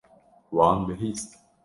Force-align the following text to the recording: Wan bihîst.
Wan 0.55 0.77
bihîst. 0.87 1.29